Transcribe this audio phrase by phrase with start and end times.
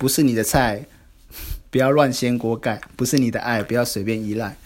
[0.00, 0.82] 不是你的菜，
[1.70, 4.56] 不要乱掀锅盖；不是你的爱，不要随便依赖。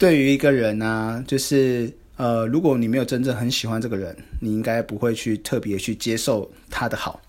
[0.00, 7.22] 对于一个人呢、就是呃，如果你没有真正很喜欢这个人，你应该不会去特别去接受他的好。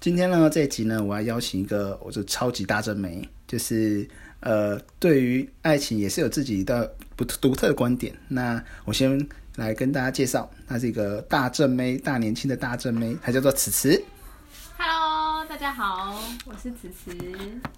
[0.00, 4.08] 今天呢，这一集呢，我要邀请一个我是超级大正妹，就是
[4.40, 8.14] 呃，对于爱情也是有自己的不独特的观点。
[8.28, 14.02] 那我先来跟大家介绍，她是一个大正妹，大年轻的大正妹，她叫做此慈。
[15.50, 17.10] 大家好，我是此慈。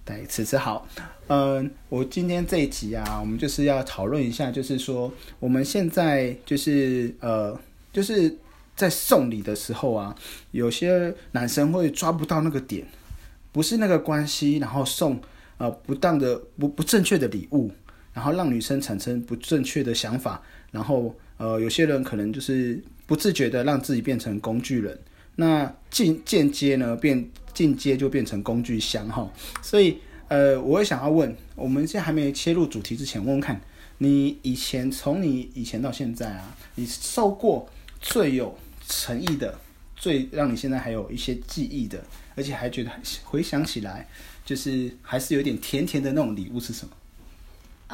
[0.05, 0.87] 对，此次好，
[1.29, 7.59] 嗯，我今天这一集啊，我们就是要讨论一下，就是说我们现在就是呃，
[7.91, 8.37] 就是
[8.77, 10.15] 在送礼的时候啊，
[10.51, 12.87] 有些男生会抓不到那个点，
[13.53, 15.19] 不是那个关系，然后送
[15.57, 17.73] 呃不当的不不正确的礼物，
[18.13, 24.99] 然后让女生产生不正确的想法，然后呃有些人可能就是不自觉的让自己变成工具人，
[25.37, 29.31] 那进间接呢变进阶就变成工具箱哈，
[29.63, 29.99] 所以
[30.29, 33.61] 呃我也想要问，我们现在还没切入主题之前，问问看
[33.99, 37.69] 你以前从你以前到现在啊，你受过
[38.01, 39.59] 最有诚意的，
[39.95, 42.03] 最让你现在还有一些记忆的，
[42.35, 42.91] 而且还觉得
[43.25, 44.09] 回想起来
[44.45, 46.93] 就是还是有点甜甜的那种礼物是什么？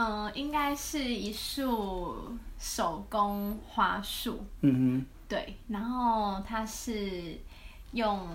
[0.01, 2.15] 嗯、应该是一束
[2.57, 5.07] 手工花束，嗯哼。
[5.29, 7.37] 对，然后它是
[7.93, 8.29] 用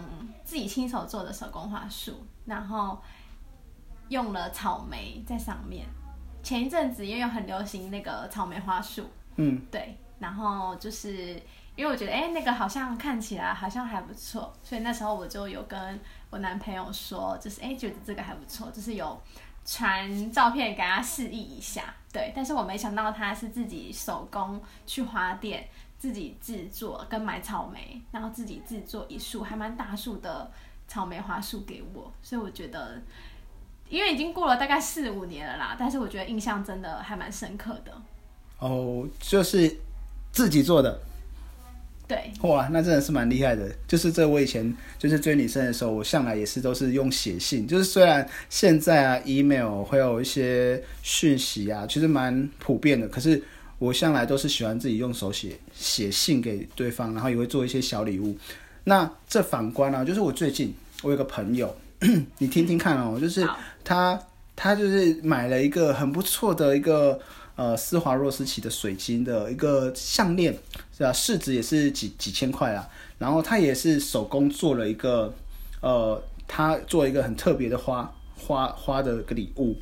[0.44, 3.02] 自己亲手做的手工花束，然后
[4.10, 5.86] 用了草莓在上面。
[6.42, 9.62] 前一阵子因为有很流行那个草莓花束，嗯。
[9.72, 11.42] 对，然后就是
[11.76, 19.22] 因为我觉得哎、那个好像看起来好像还不错，所以那时候我就有跟我男朋友说，就是哎、觉得这个还不错，就是有
[19.66, 25.68] 传照片给他示意一下，对，但是我没想到他是自己手工去花店
[26.04, 30.52] 自己制作跟买草莓，然后自己制作一束还蛮大束的
[30.86, 33.02] 草莓花束给我，所以我觉得。
[33.88, 37.94] 因为已经过了大概四五年了啦，但是我觉得印象真的还蛮深刻的。
[38.60, 39.78] 哦，就是
[40.34, 41.00] 自己做的，
[42.06, 43.74] 对，哇，那真的是蛮厉害的。
[43.88, 47.66] 就是这我以前就是追女生的时候，我向来也是都是用写信。
[47.66, 53.42] 就是虽然现在啊，email 会有一些讯息啊，其实蛮普遍的，可是
[53.84, 58.34] 我向来都是喜欢自己用手写写信给对方，然后也会做一些小礼物。
[58.86, 61.76] 那这反观呢、就是我最近我有个朋友，
[62.40, 63.46] 你听听看哦，就是
[63.84, 64.18] 他
[64.56, 67.20] 他就是买了一个很不错的一个
[67.58, 70.58] 呃施华洛世奇的水晶的一个项链，
[70.98, 72.88] 是啊，市值也是几几千块啊。
[73.18, 75.34] 然后他也是手工做了一个
[75.82, 79.76] 呃，他做一个很特别的花花花的一个礼物。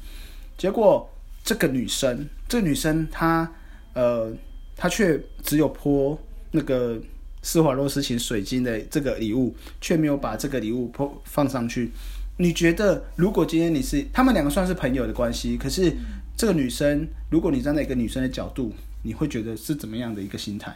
[0.58, 1.08] 结果
[1.44, 3.52] 这个女生，这个女生她
[3.94, 4.32] 呃，
[4.76, 6.18] 他却只有泼
[6.52, 7.00] 那个
[7.44, 11.92] 施华洛世奇水晶的这个礼物，却没有把这个礼物泼放上去。
[12.38, 15.94] 你觉得，如果今天你是他们两个算是朋友的关系，可是
[16.36, 20.76] 这个女生，如果你站在一个女生的角度，你会觉得是怎么样的一个心态？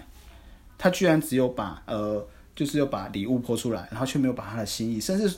[0.77, 5.35] 她居然只有把呃，就是有把礼物泼出来，然后却没有把她的心意，甚至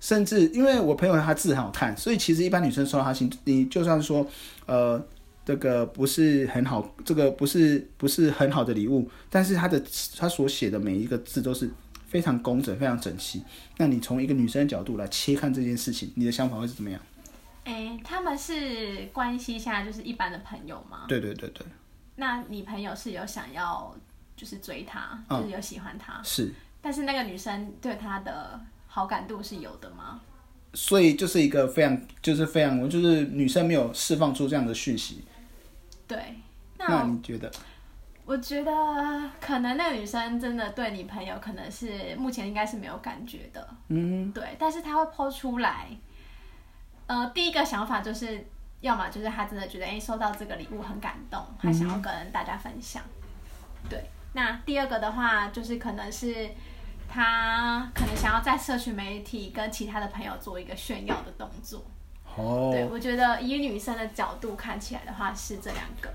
[0.00, 4.26] 甚至，因为我朋友他字很好看，所以其实一般女生收到他心，你就算说
[4.66, 5.02] 呃。
[5.44, 9.82] 这个不是很好，这个不是不是很好的礼物，但是他的
[10.16, 11.68] 他所写的每一个字都是
[12.06, 13.42] 非常工整、非常整齐。
[13.78, 17.00] 那你从一个女生的角度来切看这件事情，你的想法会是怎么样？
[17.64, 21.06] 哎，他们是关系下就是一般的朋友吗？
[21.08, 21.66] 对对对对，
[22.16, 23.96] 那你朋友是有想要
[24.36, 30.20] 就是追他，嗯就是有喜欢他，是，但是那个女生对他的好感度是有的吗？
[30.74, 35.22] 所以就是一个非常，就是非常，就是女生没有释放出这样的讯息。
[36.12, 36.36] 对，
[36.76, 37.50] 那那你觉得？
[38.24, 38.72] 我觉得
[39.40, 45.88] 可能那个女生真的对你朋友可能是目前应该是没有感觉的，嗯，对，但是她会抛出来，
[47.06, 48.46] 呃，第一个想法就是，
[48.80, 53.02] 要么就是她真的觉得，哎、收到这个礼物很感动，她想要跟大家分享，
[53.88, 54.04] 对。
[54.34, 56.48] 那第二个的话，就是可能是
[57.08, 61.84] 她可能想要在社群媒体跟其他的朋友做一个炫耀的动作，
[62.36, 66.10] 对哦，我觉得以女生的角度看起来的话是这两个，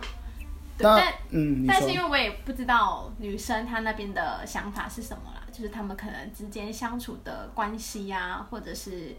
[0.78, 9.16] 对，但嗯，但是因，为我也不知道女生她那边的想法是什么啦，就是他们可能之间相处的关系呀、或者是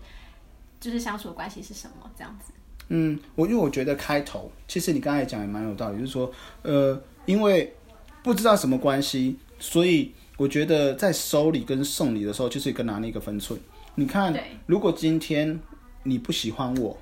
[0.81, 2.53] 就是相处的关系是什么这样子。
[2.89, 7.75] 嗯，我因为我觉得开头，其实你刚才讲也蛮有道理，就是说，呃，因为
[8.23, 13.61] 不知道什么关系，所以我觉得在收礼跟送礼的时候，就是一个拿捏一个分寸。
[13.95, 14.35] 你看，
[14.65, 15.61] 如果今天
[16.09, 16.97] 你不喜欢我，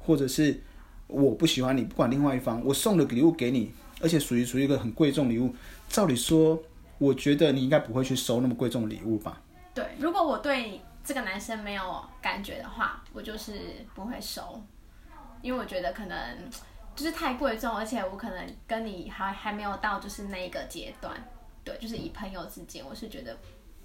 [0.00, 0.60] 或者是
[1.06, 5.54] 我不喜欢你，不管另外一方，我送了礼物给你，而且属于属于一个很贵重礼物，
[5.88, 6.60] 照理说，
[6.98, 9.40] 我觉得你应该不会去收那么贵重的礼物吧？
[9.74, 13.52] 对，如果我对这个男生没有感觉的话，我就是
[13.94, 14.62] 不会收，
[15.42, 16.16] 因为我觉得可能
[16.94, 21.12] 就是太贵重，而且我可能跟你还还没有到就是那一个阶段，
[21.64, 23.36] 对，就是以朋友之间，我是觉得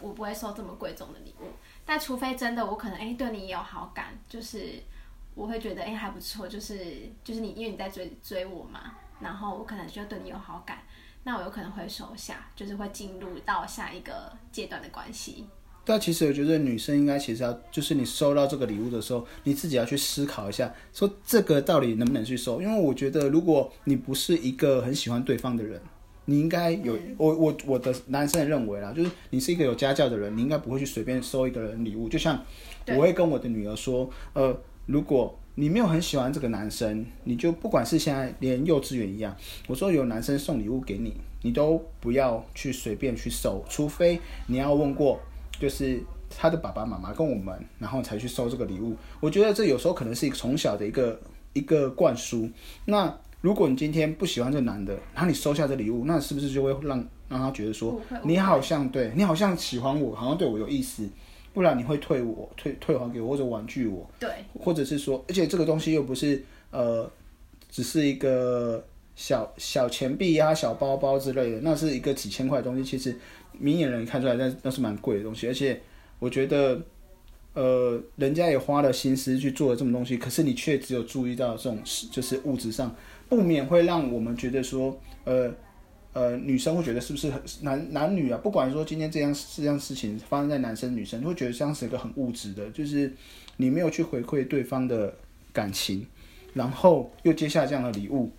[0.01, 1.45] 我不会收这么贵重的礼物，
[1.85, 4.73] 但除非真的我可能哎、对你也有好感，就是
[5.33, 10.79] 我会觉得哎、还不错，就是就是你因为你在追追我嘛，然后我可能就对你有好感，
[11.23, 15.45] 那我有可能会收下，就是会进入到下一个阶段的关系。
[15.83, 22.61] 但其实我觉得女生应该其实要，就是你收到这个礼物的时候，你自己要去思考一下，说这个到底能不能去收？
[22.61, 25.81] 因为我觉得，如果你不是一个很喜欢对方的人，
[26.27, 32.07] 你应该有我我我的男生认为啦，就是你是一个有家教的人，你应该不会去随便收一个人礼物。
[32.07, 32.39] 就像
[32.89, 39.35] 我会跟我的女儿说，呃，如果你没有很喜欢这个男生，你就不管是现在连幼稚园一样，
[39.67, 45.19] 我说有男生送礼物给你，你都不要去随便去收，除非你要问过。
[45.59, 45.99] 就是
[46.29, 48.95] 他的爸爸妈妈跟我们，然后才去收这个礼物。
[49.19, 51.19] 我觉得这有时候可能是一个从小的一个
[51.53, 52.47] 一个灌输。
[52.85, 53.11] 那
[53.47, 61.07] 如果你今天不喜欢这男的，然后你收下这礼物，那是不是就会让让他觉得说，你好像对你好像喜欢我，好像对我有意思，
[61.53, 64.29] 不然你会退我退退还给我或者婉拒我，对，
[64.59, 67.09] 或者是说，而且这个东西又不是呃，
[67.71, 68.83] 只是一个
[69.15, 73.17] 小小钱币啊、小包包之类的，那是一个几千块的东西，其实
[73.53, 75.47] 明眼人看出来，那那是蛮贵的东西。
[75.47, 75.81] 而且
[76.19, 76.81] 我觉得，
[77.53, 81.79] 呃，人家也花了心思去做了这种东西，可是你却只有注意到这种
[82.11, 82.93] 就是物质上，
[83.29, 85.53] 不免会让我们觉得说，呃。
[86.13, 88.39] 呃，女生会觉得是不是很男男女啊？
[88.41, 93.13] 不管说今天这样这样事情发生在男生女生，就会觉得这样是一个很物质的，就是
[93.57, 95.13] 你没有去回馈对方的
[95.53, 96.07] 感情，
[96.55, 98.31] 然后又接下这样的礼物，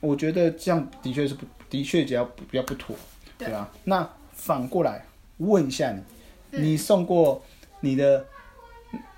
[0.00, 2.96] 我觉得这样的确是不，的确比较比较不妥，
[3.38, 3.70] 对吧啊。
[3.84, 5.06] 那反过来
[5.36, 5.94] 问一下
[6.50, 7.40] 你，你送过
[7.82, 8.26] 你的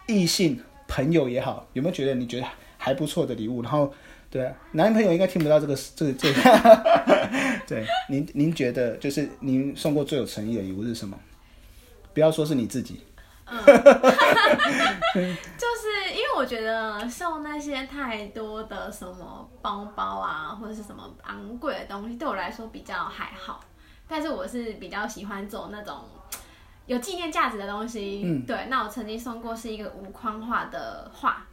[0.06, 2.46] 异性朋友也好，有没有觉得你觉得
[2.76, 3.62] 还不错的礼物？
[3.62, 3.90] 然后，
[4.34, 6.42] 对、啊，男朋友应该听不到这个这个这个，
[7.68, 11.16] 对，您您觉得就是您送过最有诚意的礼物是什么？
[12.12, 13.00] 不要说是你自己，
[13.46, 13.56] 嗯
[15.14, 23.60] 就是因为我觉得送那些太多的什么包包啊，或者是什么昂贵的东西，对我来说比较还好。
[24.08, 25.94] 但是我是比较喜欢走那种
[26.86, 28.22] 有纪念价值的东西。
[28.24, 28.66] 嗯，对。
[28.68, 31.46] 那我曾经送过是一个无框画的画，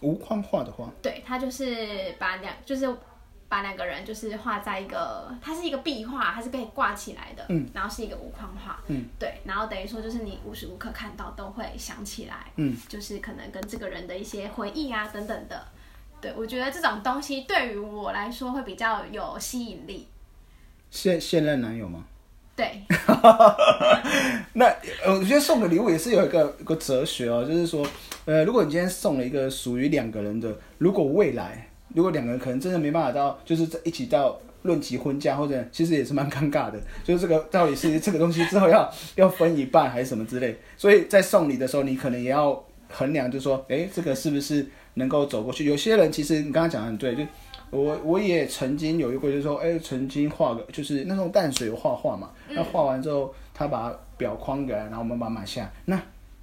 [0.00, 2.88] 无框画的画，对，它就是把两就是
[3.50, 15.68] 把两个人就是画在一个，它是一个壁画，它是可以挂起来的，嗯，然后是一个无框画，嗯，对，然后等于说就是你无时无刻看到都会想起来，嗯，就是可能跟这个人的一些回忆啊等等的，
[16.18, 20.08] 对我觉得这种东西对于我来说会比较有吸引力，
[20.90, 22.04] 现现任男友吗？
[22.56, 22.82] 对，
[24.54, 24.66] 那，
[25.06, 27.86] 我觉得送个礼物也是有一个一个哲学哦，就是说，
[28.24, 45.64] 呃，如果你今天送了一个属于两个人的，如果未来如果两个人可能真的没办法到，就是在一起到论及婚嫁，或者其实也是蛮尴尬的，就是这个到底是这个东西之后要要分一半还是什么之类，所以在送礼的时候，你可能也要衡量，就是说，哎，这个是不是能够走过去？
[45.64, 47.22] 有些人其实你刚刚讲的很对，就
[47.70, 55.72] 我我也曾经有一个，就是说，哎，曾经画个，就是那种淡水画画嘛，那画完之后，他把表框给来，然后我们把它买下来。
[55.84, 56.00] 那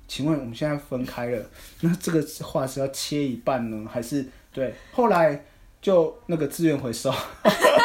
[0.07, 1.45] 请问我们现在分开了，
[1.81, 4.73] 那这个画是要切一半呢，还是对？
[4.91, 5.43] 后来
[5.81, 7.11] 就那个自愿回收，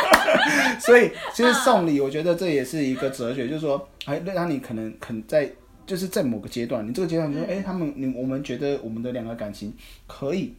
[0.81, 5.51] 所以其实送礼，我觉得这也是一个哲学，就是说，哎，让你可能肯在。
[5.87, 9.75] 就是在某个阶段，你这个阶段你说，哎、他们你我们觉得我们的两个感情
[10.07, 10.55] 可以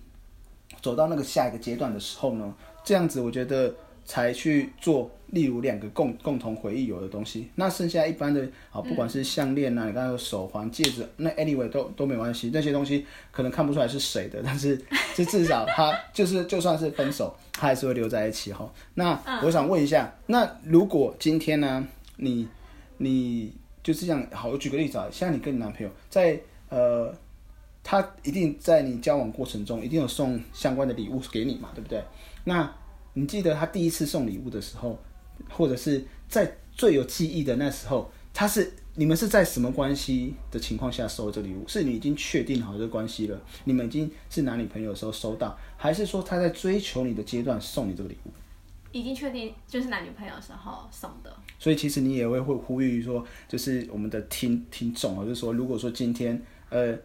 [0.81, 2.53] 走到那个下一个阶段的时候呢，
[2.83, 3.73] 这样子我觉得
[4.03, 7.47] 才去做，例如两个共共同回忆有的东西。
[7.55, 12.49] 那剩下一般的啊，不管是项链啊，你刚刚有手环、戒指，那 anyway 都都没关系。
[12.53, 14.75] 那些东西可能看不出来是谁的， 但是
[15.15, 18.71] 就至少他就是就算是分手，他还是会留在一起哈。
[18.95, 22.47] 那我想问一下，那如果今天呢，你
[22.97, 27.13] 你就是这样，好，我举个例子啊，像你跟你男朋友在呃。
[27.83, 32.03] 他一定在你交往过程中一定有送相关的礼物给你嘛，对不对？
[32.43, 32.71] 那
[33.13, 34.97] 你记得他第一次送礼物的时候，
[35.49, 41.67] 或者是在最有记忆的那时候，他是你们是在什么关系的情况下收这礼物？
[41.67, 48.29] 是你已经确定好这个关系了，你们已经是男女朋友的时候收到，还是说他在追求你的阶段送你这个礼物？
[48.91, 51.35] 已经确定就是男女朋友的时候送的。
[51.57, 56.97] 所以其实你也会会呼吁说，就是我们的听听众啊，就是说，如果说今天呃。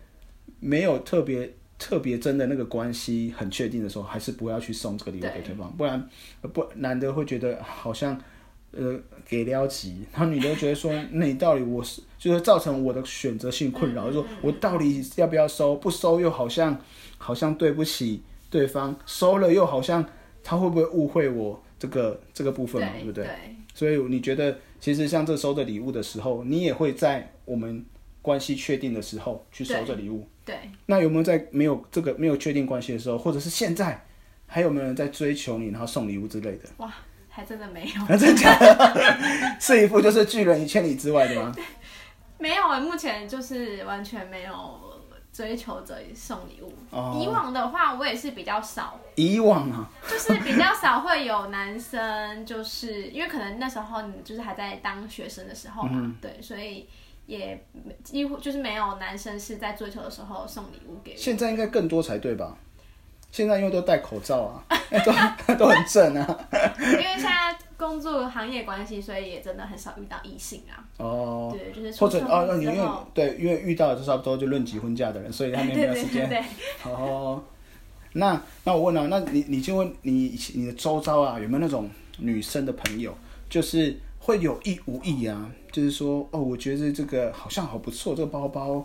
[0.60, 6.08] 没有特别特别真的那个关系很确定的时候，还是不要去送这个礼物给对方，不然
[6.52, 8.18] 不男的会觉得好像
[8.72, 8.98] 呃
[9.28, 15.76] 给撩急，然后女的就觉得说，那你到底我是就是造成我的选择性困扰，就说我到底要不要收？
[15.76, 16.78] 不收又好像
[17.18, 20.04] 好像对不起对方，收了又好像
[20.42, 23.24] 他会不会误会我这个这个部分嘛，对不对？
[23.24, 27.84] 对，所以你觉得，其实像这收的礼物的时候，你也会在我们
[28.26, 30.28] 关系确定的时候去收这礼物。
[30.44, 34.04] 对，那有没有在没有这个没有确定关系的时候，或者是现在，
[34.46, 36.68] 还有没有人在追求你，然后送礼物之类的？
[36.78, 36.92] 哇，
[37.28, 39.56] 还真的没有，啊，真假的？
[39.60, 41.54] 是一副就是拒人于千里之外的吗？
[42.38, 44.52] 没有欸，目前就是完全没有
[45.32, 46.72] 追求者送礼物。
[46.90, 56.88] 哦以往的话，我也是比较少，以往啊，就是比较少会有男生，就是因为可能那时候你就是还在当学生的时候嘛，嗯对，所以
[57.26, 57.60] 也
[58.02, 61.16] 几乎就是没有男生是在追求的时候送礼物给我。
[61.16, 62.56] 现在应该更多才对吧？
[63.32, 64.64] 现在因为都戴口罩啊，
[65.46, 66.48] 都都很正啊。
[66.80, 70.80] 因为 现在工作行业关系，所以也真的很少遇到异性啊。
[70.96, 76.28] 哦，对，就是或者哦，你因为对，因为遇到的就差不多就论及婚嫁的人，所以他们 也没对有时间。
[76.28, 76.44] 对对
[76.84, 77.42] 对，哦，
[78.14, 83.14] 那那我问啊，那你你就问你你的周遭啊，有没有那种女生的朋友，
[83.50, 83.94] 就是
[84.26, 88.84] 会有意无意啊，就是说哦，我觉得这个好像好不错，这个包包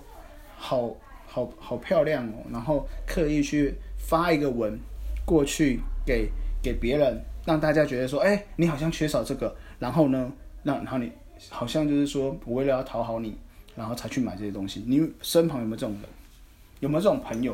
[0.55, 0.95] 好
[1.25, 4.79] 好好漂亮哦，然后刻意去发一个文
[5.25, 6.29] 过去给
[6.61, 10.31] 给别人，让大家觉得说，哎，你好像缺少这个，然后呢，
[10.61, 11.11] 让然后你
[11.49, 13.35] 好像就是说我为了要讨好你，
[13.75, 16.03] 然后才去买这些东西，你身旁有没有这种人？
[16.81, 17.49] 有没有这种朋友？